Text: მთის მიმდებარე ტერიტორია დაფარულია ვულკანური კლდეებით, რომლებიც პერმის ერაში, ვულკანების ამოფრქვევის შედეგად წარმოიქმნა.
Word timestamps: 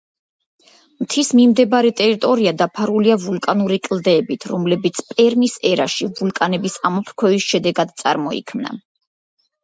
მთის 1.01 1.27
მიმდებარე 1.39 1.89
ტერიტორია 1.97 2.53
დაფარულია 2.61 3.17
ვულკანური 3.25 3.77
კლდეებით, 3.87 4.47
რომლებიც 4.51 5.01
პერმის 5.11 5.53
ერაში, 5.73 6.07
ვულკანების 6.21 6.79
ამოფრქვევის 6.91 7.45
შედეგად 7.51 7.93
წარმოიქმნა. 8.03 8.73